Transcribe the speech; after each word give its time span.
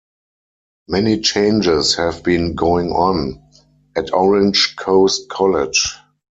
Many 0.87 1.19
changes 1.19 1.93
have 1.97 2.23
been 2.23 2.55
going 2.55 2.87
on 2.91 3.39
at 3.95 4.11
Orange 4.11 4.75
Coast 4.75 5.29
College. 5.29 5.95